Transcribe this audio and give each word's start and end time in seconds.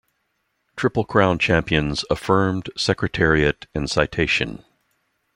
Triple 0.75 1.05
Crown 1.05 1.37
champions, 1.37 2.03
Affirmed, 2.09 2.71
Secretariat, 2.75 3.67
and 3.75 3.87
Citation. 3.87 4.65